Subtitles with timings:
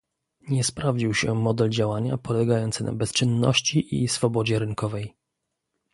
[0.49, 5.15] Nie sprawdził się model działania, polegający na bezczynności i swobodzie rynkowej